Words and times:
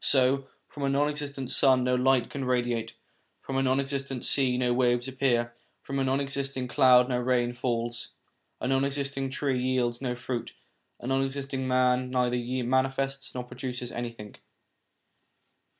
So, 0.03 0.47
from 0.67 0.81
a 0.81 0.89
non 0.89 1.09
existing 1.09 1.45
sun 1.49 1.83
no 1.83 1.93
light 1.93 2.31
can 2.31 2.43
radiate, 2.45 2.95
from 3.39 3.55
a 3.55 3.61
non 3.61 3.79
existing 3.79 4.23
sea 4.23 4.57
no 4.57 4.73
waves 4.73 5.07
appear, 5.07 5.53
from 5.83 5.99
a 5.99 6.03
non 6.03 6.19
existing 6.19 6.67
cloud 6.69 7.07
no 7.07 7.19
rain 7.19 7.53
falls; 7.53 8.13
a 8.59 8.67
non 8.67 8.83
existing 8.83 9.29
tree 9.29 9.61
yields 9.61 10.01
no 10.01 10.15
fruit; 10.15 10.53
a 10.99 11.05
non 11.05 11.21
existing 11.21 11.67
man 11.67 12.09
neither 12.09 12.35
manifests 12.67 13.35
nor 13.35 13.43
produces 13.43 13.91
anything. 13.91 14.33